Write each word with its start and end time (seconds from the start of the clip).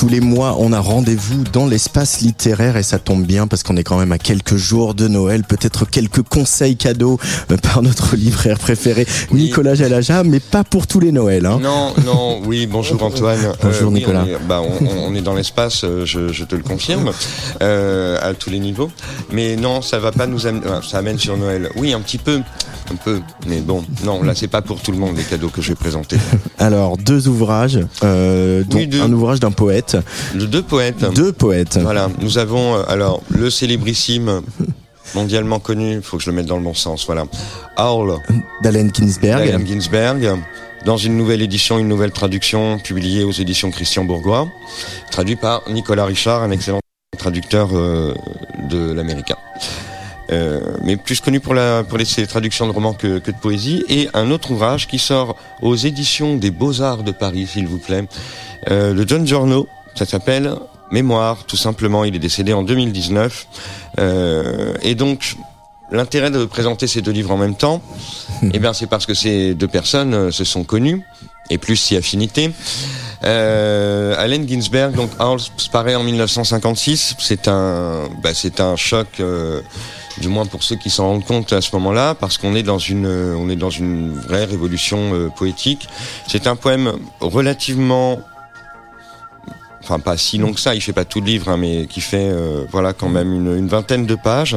Tous 0.00 0.08
les 0.08 0.20
mois, 0.20 0.56
on 0.58 0.72
a 0.72 0.80
rendez-vous 0.80 1.44
dans 1.52 1.66
l'espace 1.66 2.22
littéraire 2.22 2.78
et 2.78 2.82
ça 2.82 2.98
tombe 2.98 3.22
bien 3.26 3.46
parce 3.46 3.62
qu'on 3.62 3.76
est 3.76 3.84
quand 3.84 3.98
même 3.98 4.12
à 4.12 4.16
quelques 4.18 4.56
jours 4.56 4.94
de 4.94 5.08
Noël. 5.08 5.42
Peut-être 5.44 5.84
quelques 5.84 6.22
conseils 6.22 6.78
cadeaux 6.78 7.18
euh, 7.50 7.58
par 7.58 7.82
notre 7.82 8.16
libraire 8.16 8.58
préféré, 8.58 9.06
Nicolas 9.30 9.74
Jalaja, 9.74 10.24
mais 10.24 10.40
pas 10.40 10.64
pour 10.64 10.86
tous 10.86 11.00
les 11.00 11.12
Noëls. 11.12 11.44
Hein. 11.44 11.58
Non, 11.62 11.92
non, 12.06 12.40
oui, 12.46 12.66
bonjour 12.66 13.02
Antoine. 13.02 13.52
Bonjour 13.62 13.88
Euh, 13.88 13.92
oui, 13.92 13.92
Nicolas. 14.00 14.24
on 14.24 14.26
est, 14.28 14.38
bah, 14.48 14.62
on, 14.62 14.86
on 14.86 15.14
est 15.14 15.20
dans 15.20 15.34
l'espace, 15.34 15.84
euh, 15.84 16.06
je, 16.06 16.32
je 16.32 16.44
te 16.44 16.54
le 16.54 16.62
confirme, 16.62 17.12
euh, 17.60 18.16
à 18.22 18.32
tous 18.32 18.48
les 18.48 18.58
niveaux. 18.58 18.90
Mais 19.30 19.54
non, 19.56 19.82
ça 19.82 19.98
va 19.98 20.12
pas 20.12 20.26
nous 20.26 20.46
amener, 20.46 20.64
ça 20.82 20.96
amène 20.96 21.18
sur 21.18 21.36
Noël. 21.36 21.68
Oui, 21.76 21.92
un 21.92 22.00
petit 22.00 22.16
peu, 22.18 22.40
un 22.92 22.96
peu. 22.96 23.20
Mais 23.46 23.60
bon, 23.60 23.84
non, 24.04 24.22
là 24.22 24.34
c'est 24.34 24.48
pas 24.48 24.62
pour 24.62 24.80
tout 24.80 24.92
le 24.92 24.98
monde 24.98 25.16
les 25.16 25.22
cadeaux 25.24 25.48
que 25.48 25.62
je 25.62 25.68
vais 25.70 25.74
présenter. 25.74 26.16
Alors, 26.58 26.96
deux 26.96 27.28
ouvrages, 27.28 27.78
euh, 28.04 28.62
dont 28.64 28.78
Oui, 28.78 28.86
deux. 28.86 29.00
un 29.02 29.12
ouvrage 29.12 29.40
d'un 29.40 29.50
poète, 29.50 29.96
De 30.34 30.46
deux 30.46 30.62
poètes. 30.62 31.04
deux 31.14 31.32
poètes. 31.32 31.78
Voilà, 31.80 32.08
nous 32.20 32.38
avons 32.38 32.74
euh, 32.76 32.82
alors 32.88 33.22
le 33.30 33.50
célébrissime, 33.50 34.42
mondialement 35.14 35.58
connu, 35.58 35.94
il 35.94 36.02
faut 36.02 36.16
que 36.16 36.22
je 36.22 36.30
le 36.30 36.36
mette 36.36 36.46
dans 36.46 36.56
le 36.58 36.64
bon 36.64 36.74
sens, 36.74 37.06
voilà. 37.06 37.24
Howl, 37.76 38.16
d'Allen 38.62 38.90
Ginsberg. 38.94 39.66
Ginsberg, 39.66 40.36
dans 40.84 40.96
une 40.96 41.16
nouvelle 41.16 41.42
édition, 41.42 41.78
une 41.78 41.88
nouvelle 41.88 42.12
traduction 42.12 42.78
publiée 42.78 43.24
aux 43.24 43.32
éditions 43.32 43.70
Christian 43.70 44.04
Bourgois, 44.04 44.48
traduit 45.10 45.36
par 45.36 45.62
Nicolas 45.68 46.04
Richard, 46.06 46.42
un 46.42 46.50
excellent 46.50 46.80
traducteur 47.18 47.68
euh, 47.74 48.14
de 48.70 48.92
l'américain. 48.92 49.36
Euh, 50.30 50.60
mais 50.82 50.96
plus 50.96 51.20
connu 51.20 51.40
pour, 51.40 51.54
la, 51.54 51.82
pour 51.82 51.98
les, 51.98 52.04
ses 52.04 52.26
traductions 52.26 52.66
de 52.66 52.72
romans 52.72 52.94
que, 52.94 53.18
que 53.18 53.30
de 53.30 53.36
poésie, 53.36 53.84
et 53.88 54.08
un 54.14 54.30
autre 54.30 54.52
ouvrage 54.52 54.86
qui 54.86 54.98
sort 54.98 55.36
aux 55.62 55.74
éditions 55.74 56.36
des 56.36 56.50
Beaux-Arts 56.50 57.02
de 57.02 57.12
Paris, 57.12 57.46
s'il 57.46 57.66
vous 57.66 57.78
plaît, 57.78 58.06
euh, 58.70 58.94
de 58.94 59.08
John 59.08 59.26
Giorno, 59.26 59.66
ça 59.94 60.06
s'appelle 60.06 60.54
Mémoire, 60.92 61.44
tout 61.44 61.56
simplement, 61.56 62.04
il 62.04 62.14
est 62.14 62.20
décédé 62.20 62.52
en 62.52 62.62
2019, 62.62 63.46
euh, 63.98 64.74
et 64.82 64.94
donc 64.94 65.36
l'intérêt 65.92 66.30
de 66.30 66.44
présenter 66.44 66.86
ces 66.86 67.02
deux 67.02 67.12
livres 67.12 67.30
en 67.32 67.36
même 67.36 67.56
temps, 67.56 67.80
eh 68.52 68.58
bien 68.58 68.72
c'est 68.72 68.86
parce 68.86 69.06
que 69.06 69.14
ces 69.14 69.54
deux 69.54 69.68
personnes 69.68 70.14
euh, 70.14 70.30
se 70.30 70.44
sont 70.44 70.64
connues, 70.64 71.02
et 71.50 71.58
plus 71.58 71.76
si 71.76 71.96
affinité. 71.96 72.52
Euh, 73.24 74.14
Allen 74.16 74.48
Ginsberg, 74.48 74.94
donc 74.94 75.10
House 75.18 75.50
paraît 75.70 75.94
en 75.94 76.02
1956. 76.02 77.16
C'est 77.18 77.48
un, 77.48 78.08
bah, 78.22 78.30
c'est 78.32 78.60
un 78.60 78.76
choc, 78.76 79.08
euh, 79.20 79.60
du 80.20 80.28
moins 80.28 80.46
pour 80.46 80.62
ceux 80.62 80.76
qui 80.76 80.90
s'en 80.90 81.06
rendent 81.06 81.24
compte 81.24 81.52
à 81.52 81.60
ce 81.60 81.74
moment-là, 81.76 82.14
parce 82.14 82.38
qu'on 82.38 82.54
est 82.54 82.62
dans 82.62 82.78
une, 82.78 83.06
euh, 83.06 83.34
on 83.36 83.48
est 83.48 83.56
dans 83.56 83.70
une 83.70 84.12
vraie 84.12 84.44
révolution 84.44 85.14
euh, 85.14 85.28
poétique. 85.28 85.88
C'est 86.26 86.46
un 86.46 86.56
poème 86.56 86.92
relativement, 87.20 88.20
enfin 89.82 89.98
pas 89.98 90.16
si 90.16 90.38
long 90.38 90.52
que 90.52 90.60
ça. 90.60 90.74
Il 90.74 90.80
fait 90.80 90.92
pas 90.92 91.04
tout 91.04 91.20
le 91.20 91.26
livre, 91.26 91.48
hein, 91.48 91.56
mais 91.56 91.86
qui 91.86 92.00
fait, 92.00 92.30
euh, 92.30 92.64
voilà, 92.70 92.92
quand 92.92 93.08
même 93.08 93.32
une, 93.32 93.56
une 93.56 93.68
vingtaine 93.68 94.06
de 94.06 94.14
pages 94.14 94.56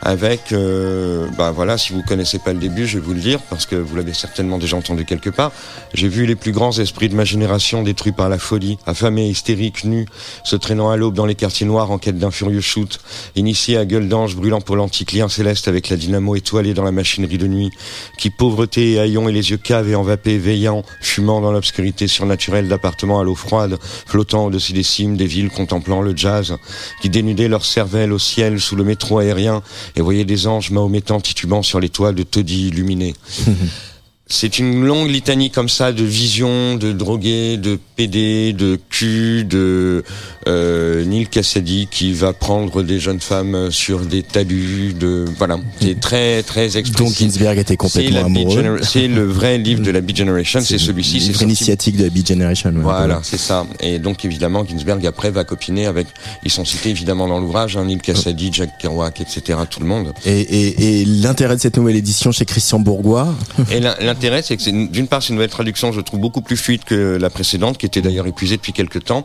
avec, 0.00 0.52
euh, 0.52 1.26
bah 1.36 1.50
voilà, 1.50 1.76
si 1.76 1.92
vous 1.92 2.02
connaissez 2.02 2.38
pas 2.38 2.52
le 2.52 2.58
début, 2.58 2.86
je 2.86 2.98
vais 2.98 3.04
vous 3.04 3.14
le 3.14 3.20
dire 3.20 3.40
parce 3.50 3.66
que 3.66 3.74
vous 3.74 3.96
l'avez 3.96 4.14
certainement 4.14 4.58
déjà 4.58 4.76
entendu 4.76 5.04
quelque 5.04 5.30
part. 5.30 5.52
J'ai 5.92 6.08
vu 6.08 6.24
les 6.24 6.36
plus 6.36 6.52
grands 6.52 6.76
esprits 6.78 7.08
de 7.08 7.16
ma 7.16 7.24
génération 7.24 7.82
détruits 7.82 8.12
par 8.12 8.28
la 8.28 8.38
folie, 8.38 8.78
affamés, 8.86 9.28
hystériques, 9.28 9.84
nus, 9.84 10.06
se 10.44 10.56
traînant 10.56 10.90
à 10.90 10.96
l'aube 10.96 11.14
dans 11.14 11.26
les 11.26 11.34
quartiers 11.34 11.66
noirs 11.66 11.90
en 11.90 11.98
quête 11.98 12.18
d'un 12.18 12.30
furieux 12.30 12.60
shoot, 12.60 13.00
initiés 13.34 13.76
à 13.76 13.84
gueule 13.84 14.08
d'ange, 14.08 14.36
brûlant 14.36 14.60
pour 14.60 14.76
l'anticlien 14.76 15.28
céleste 15.28 15.66
avec 15.66 15.88
la 15.88 15.96
dynamo 15.96 16.36
étoilée 16.36 16.74
dans 16.74 16.84
la 16.84 16.92
machinerie 16.92 17.38
de 17.38 17.48
nuit, 17.48 17.70
qui 18.18 18.30
pauvreté 18.30 18.92
et 18.92 19.00
haillons 19.00 19.28
et 19.28 19.32
les 19.32 19.50
yeux 19.50 19.56
caves 19.56 19.88
et 19.88 19.94
envapés, 19.96 20.38
veillant, 20.38 20.84
fumant 21.00 21.40
dans 21.40 21.50
l'obscurité 21.50 22.06
surnaturelle 22.06 22.68
d'appartements 22.68 23.20
à 23.20 23.24
l'eau 23.24 23.34
froide, 23.34 23.78
flottant 24.06 24.46
au-dessus 24.46 24.72
des 24.72 24.82
cimes 24.82 25.16
des 25.16 25.26
villes 25.26 25.50
contemplant 25.50 26.02
le 26.02 26.16
jazz, 26.16 26.56
qui 27.02 27.10
dénudaient 27.10 27.48
leur 27.48 27.64
cervelle 27.64 28.12
au 28.12 28.18
ciel 28.18 28.60
sous 28.60 28.76
le 28.76 28.84
métro 28.84 29.18
aérien 29.18 29.62
et 29.96 30.00
voyaient 30.00 30.24
des 30.24 30.46
anges 30.46 30.70
mahométans 30.70 31.20
titubant 31.20 31.62
sur 31.62 31.80
les 31.80 31.88
toits 31.88 32.12
de 32.12 32.22
taudis 32.22 32.68
illuminés. 32.68 33.14
C'est 34.30 34.58
une 34.58 34.84
longue 34.84 35.08
litanie 35.08 35.50
comme 35.50 35.70
ça 35.70 35.92
de 35.92 36.04
visions, 36.04 36.74
de 36.76 36.92
drogués, 36.92 37.56
de 37.56 37.78
PD, 37.96 38.52
de 38.52 38.78
cul, 38.90 39.44
de 39.44 40.04
euh, 40.46 41.02
Neil 41.06 41.26
Cassady 41.26 41.88
qui 41.90 42.12
va 42.12 42.34
prendre 42.34 42.82
des 42.82 43.00
jeunes 43.00 43.20
femmes 43.20 43.70
sur 43.70 44.00
des 44.00 44.22
talus, 44.22 44.92
de 44.92 45.24
voilà, 45.38 45.58
c'est 45.80 45.98
très 45.98 46.42
très 46.42 46.68
dont 46.68 46.78
explicite. 46.78 47.18
Ginsberg 47.18 47.58
était 47.58 47.78
complètement 47.78 48.26
amoureux. 48.26 48.80
C'est 48.82 49.08
le 49.08 49.24
vrai 49.24 49.56
livre 49.56 49.82
de 49.82 49.90
la 49.90 50.02
Beat 50.02 50.18
Generation, 50.18 50.60
c'est 50.60 50.76
celui-ci. 50.76 51.20
C'est 51.20 51.26
livre 51.28 51.32
sorti 51.32 51.44
initiatique 51.44 51.96
de 51.96 52.04
la 52.04 52.10
Beat 52.10 52.28
Generation. 52.28 52.70
ouais. 52.70 52.82
voilà, 52.82 53.20
c'est 53.22 53.38
ça. 53.38 53.66
Et 53.80 53.98
donc 53.98 54.26
évidemment, 54.26 54.62
Ginsberg 54.68 55.06
après 55.06 55.30
va 55.30 55.44
copiner 55.44 55.86
avec. 55.86 56.06
Ils 56.44 56.50
sont 56.50 56.66
cités 56.66 56.90
évidemment 56.90 57.28
dans 57.28 57.40
l'ouvrage, 57.40 57.78
hein, 57.78 57.86
Neil 57.86 57.98
Cassady, 57.98 58.50
Jack 58.52 58.76
Kerouac, 58.78 59.22
etc. 59.22 59.58
Tout 59.70 59.80
le 59.80 59.86
monde. 59.86 60.12
Et, 60.26 60.40
et, 60.40 61.00
et 61.00 61.04
l'intérêt 61.06 61.56
de 61.56 61.60
cette 61.62 61.78
nouvelle 61.78 61.96
édition 61.96 62.30
chez 62.30 62.44
Christian 62.44 62.78
Bourgois, 62.78 63.34
Et 63.70 63.80
l'intérêt, 64.18 64.42
c'est 64.42 64.56
que 64.56 64.86
d'une 64.88 65.06
part, 65.06 65.22
c'est 65.22 65.28
une 65.28 65.36
nouvelle 65.36 65.48
traduction, 65.48 65.92
je 65.92 66.00
trouve 66.00 66.18
beaucoup 66.18 66.40
plus 66.40 66.56
fluide 66.56 66.82
que 66.82 67.16
la 67.20 67.30
précédente, 67.30 67.78
qui 67.78 67.86
était 67.86 68.02
d'ailleurs 68.02 68.26
épuisée 68.26 68.56
depuis 68.56 68.72
quelques 68.72 69.04
temps. 69.04 69.24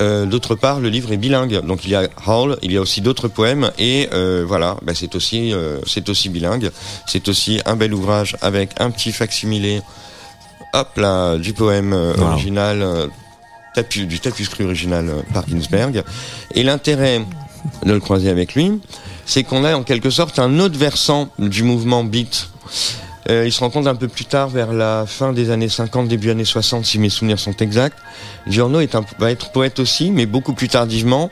Euh, 0.00 0.26
D'autre 0.26 0.56
part, 0.56 0.80
le 0.80 0.88
livre 0.88 1.12
est 1.12 1.16
bilingue, 1.16 1.64
donc 1.64 1.84
il 1.84 1.90
y 1.90 1.94
a 1.94 2.08
Hall, 2.26 2.58
il 2.62 2.72
y 2.72 2.76
a 2.76 2.80
aussi 2.80 3.00
d'autres 3.02 3.28
poèmes, 3.28 3.70
et 3.78 4.08
euh, 4.12 4.44
voilà, 4.46 4.76
bah, 4.82 4.92
c'est 4.96 5.14
aussi, 5.14 5.52
euh, 5.52 5.78
c'est 5.86 6.08
aussi 6.08 6.28
bilingue. 6.28 6.70
C'est 7.06 7.28
aussi 7.28 7.60
un 7.66 7.76
bel 7.76 7.94
ouvrage 7.94 8.36
avec 8.42 8.70
un 8.80 8.90
petit 8.90 9.12
facsimilé, 9.12 9.80
hop 10.74 10.88
là, 10.96 11.38
du 11.38 11.52
poème 11.52 11.92
Wow. 11.92 12.24
original. 12.32 13.08
tapu- 13.76 14.04
du 14.06 14.20
tapuscrit 14.20 14.64
original 14.64 15.06
par 15.32 15.48
Ginsberg. 15.48 16.02
Et 16.54 16.62
l'intérêt 16.62 17.20
de 17.86 17.92
le 17.92 18.00
croiser 18.00 18.28
avec 18.28 18.54
lui, 18.54 18.80
c'est 19.24 19.44
qu'on 19.44 19.64
a 19.64 19.74
en 19.76 19.82
quelque 19.82 20.10
sorte 20.10 20.38
un 20.38 20.58
autre 20.58 20.76
versant 20.78 21.28
du 21.38 21.62
mouvement 21.62 22.04
beat. 22.04 22.50
Euh, 23.30 23.46
il 23.46 23.52
se 23.52 23.60
rencontre 23.60 23.88
un 23.88 23.94
peu 23.94 24.08
plus 24.08 24.24
tard, 24.24 24.48
vers 24.48 24.72
la 24.72 25.04
fin 25.06 25.32
des 25.32 25.50
années 25.50 25.68
50, 25.68 26.08
début 26.08 26.30
années 26.30 26.44
60, 26.44 26.84
si 26.84 26.98
mes 26.98 27.08
souvenirs 27.08 27.38
sont 27.38 27.56
exacts. 27.56 27.98
Giorno 28.48 28.80
est 28.80 28.94
un, 28.94 29.04
va 29.18 29.30
être 29.30 29.52
poète 29.52 29.78
aussi, 29.78 30.10
mais 30.10 30.26
beaucoup 30.26 30.54
plus 30.54 30.68
tardivement. 30.68 31.30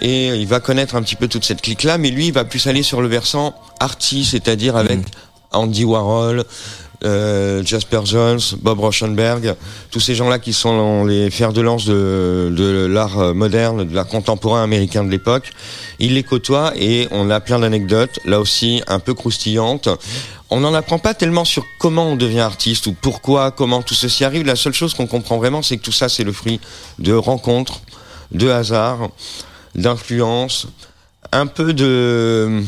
Et 0.00 0.28
il 0.28 0.46
va 0.46 0.60
connaître 0.60 0.96
un 0.96 1.02
petit 1.02 1.16
peu 1.16 1.28
toute 1.28 1.44
cette 1.44 1.62
clique-là, 1.62 1.98
mais 1.98 2.10
lui, 2.10 2.28
il 2.28 2.32
va 2.32 2.44
plus 2.44 2.66
aller 2.66 2.82
sur 2.82 3.02
le 3.02 3.08
versant 3.08 3.54
artiste, 3.80 4.32
c'est-à-dire 4.32 4.76
avec 4.76 5.00
Andy 5.50 5.84
Warhol, 5.84 6.44
euh, 7.04 7.62
Jasper 7.64 8.00
Jones, 8.04 8.40
Bob 8.60 8.80
Rauschenberg, 8.80 9.54
tous 9.90 10.00
ces 10.00 10.14
gens-là 10.14 10.38
qui 10.38 10.52
sont 10.52 11.04
les 11.04 11.30
fers 11.30 11.52
de 11.52 11.60
lance 11.60 11.84
de, 11.84 12.52
de 12.56 12.86
l'art 12.86 13.34
moderne, 13.34 13.84
de 13.84 13.94
l'art 13.94 14.06
contemporain 14.06 14.62
américain 14.62 15.04
de 15.04 15.10
l'époque. 15.10 15.52
Il 15.98 16.14
les 16.14 16.22
côtoie 16.22 16.72
et 16.76 17.08
on 17.10 17.30
a 17.30 17.40
plein 17.40 17.58
d'anecdotes, 17.58 18.18
là 18.24 18.40
aussi 18.40 18.82
un 18.86 19.00
peu 19.00 19.14
croustillantes. 19.14 19.88
On 20.56 20.60
n'en 20.60 20.72
apprend 20.72 21.00
pas 21.00 21.14
tellement 21.14 21.44
sur 21.44 21.66
comment 21.80 22.10
on 22.10 22.14
devient 22.14 22.38
artiste 22.38 22.86
ou 22.86 22.92
pourquoi, 22.92 23.50
comment 23.50 23.82
tout 23.82 23.94
ceci 23.94 24.22
arrive. 24.22 24.46
La 24.46 24.54
seule 24.54 24.72
chose 24.72 24.94
qu'on 24.94 25.08
comprend 25.08 25.36
vraiment, 25.36 25.62
c'est 25.62 25.76
que 25.78 25.82
tout 25.82 25.90
ça, 25.90 26.08
c'est 26.08 26.22
le 26.22 26.32
fruit 26.32 26.60
de 27.00 27.12
rencontres, 27.12 27.80
de 28.30 28.48
hasards, 28.48 29.08
d'influences, 29.74 30.68
un 31.32 31.48
peu 31.48 31.74
de 31.74 32.62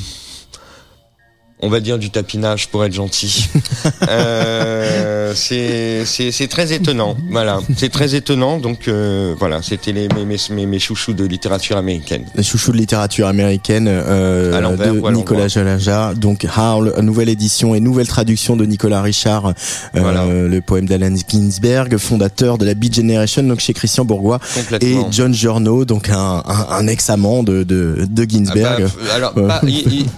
on 1.60 1.68
va 1.68 1.80
dire 1.80 1.98
du 1.98 2.10
tapinage 2.10 2.68
pour 2.68 2.84
être 2.84 2.92
gentil. 2.92 3.48
euh, 4.08 5.32
c'est 5.34 6.48
très 6.48 6.72
étonnant. 6.72 7.16
Voilà, 7.30 7.60
c'est 7.76 7.90
très 7.90 8.14
étonnant. 8.14 8.58
Donc 8.58 8.88
euh, 8.88 9.34
voilà, 9.38 9.62
c'était 9.62 9.92
les 9.92 10.08
mes, 10.08 10.24
mes, 10.50 10.66
mes, 10.66 10.78
chouchous 10.78 11.12
de 11.14 11.24
littérature 11.24 11.76
américaine. 11.76 12.24
les 12.34 12.42
chouchous 12.42 12.72
de 12.72 12.76
littérature 12.76 13.26
américaine 13.26 13.86
euh, 13.88 14.52
de 14.76 15.10
Nicolas. 15.10 15.48
Jalaja. 15.48 16.14
Donc 16.14 16.46
Howl, 16.56 16.92
nouvelle 17.02 17.28
édition 17.28 17.74
et 17.74 17.80
nouvelle 17.80 18.06
traduction 18.08 18.56
de 18.56 18.64
Nicolas 18.64 19.02
Richard, 19.02 19.46
euh, 19.48 19.52
Voilà. 19.94 20.26
le 20.26 20.60
poème 20.60 20.86
d'Allen 20.86 21.16
Ginsberg, 21.28 21.96
fondateur 21.98 22.58
de 22.58 22.64
la 22.66 22.74
Beat 22.74 22.94
Generation, 22.94 23.42
donc 23.42 23.60
chez 23.60 23.72
Christian 23.74 24.04
Bourgois. 24.04 24.40
Et. 24.80 24.96
John 25.10 25.32
Giorno, 25.32 25.84
donc 25.84 26.08
un, 26.10 26.42
un, 26.46 26.66
un 26.70 26.86
ex-amant 26.88 27.42
de, 27.42 27.62
de, 27.62 28.06
de 28.08 28.22
Ah 28.22 28.26
Ginsberg. 28.28 28.82
bah, 28.82 28.88
f- 28.88 29.14
alors, 29.14 29.36
Ouais. 29.36 29.46
pas, 29.46 29.60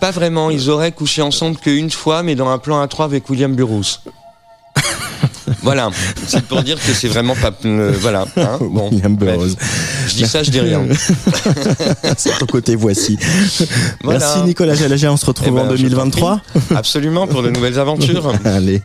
pas 0.00 0.10
vraiment. 0.10 0.50
Ils 0.50 0.70
auraient 0.70 0.92
couché 0.92 1.22
ensemble 1.28 1.56
qu'une 1.58 1.90
fois, 1.90 2.22
mais 2.22 2.34
dans 2.34 2.48
un 2.48 2.58
plan 2.58 2.80
à 2.80 2.88
trois 2.88 3.04
avec 3.04 3.28
William 3.30 3.54
Burroughs. 3.54 4.00
voilà, 5.62 5.90
c'est 6.26 6.42
pour 6.44 6.62
dire 6.62 6.76
que 6.76 6.92
c'est 6.92 7.08
vraiment 7.08 7.34
pas. 7.34 7.52
euh, 7.64 7.92
voilà. 8.00 8.26
hein, 8.36 8.58
bon, 8.60 8.90
William. 8.90 9.16
Burroughs. 9.16 9.56
Je 10.08 10.14
dis 10.14 10.26
ça, 10.26 10.42
je 10.42 10.50
dis 10.50 10.60
rien. 10.60 10.82
C'est 12.16 12.38
ton 12.38 12.46
côté 12.46 12.76
voici. 12.76 13.18
Voilà. 14.02 14.20
Merci 14.20 14.42
Nicolas 14.42 14.74
Jalaja, 14.74 15.12
on 15.12 15.16
se 15.16 15.26
retrouve 15.26 15.48
Eh 15.48 15.50
ben, 15.50 15.60
en 15.66 15.76
je 15.76 15.82
t'en 15.82 15.88
2023. 15.88 16.40
Absolument 16.76 17.26
pour 17.26 17.42
de 17.42 17.50
nouvelles 17.50 17.78
aventures. 17.78 18.32
Allez. 18.44 18.76